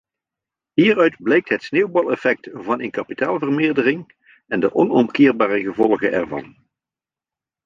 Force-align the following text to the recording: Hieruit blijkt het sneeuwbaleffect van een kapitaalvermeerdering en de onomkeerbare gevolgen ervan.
Hieruit 0.73 1.15
blijkt 1.19 1.49
het 1.49 1.63
sneeuwbaleffect 1.63 2.49
van 2.53 2.81
een 2.81 2.91
kapitaalvermeerdering 2.91 4.13
en 4.47 4.59
de 4.59 4.73
onomkeerbare 4.75 5.61
gevolgen 5.61 6.11
ervan. 6.11 6.57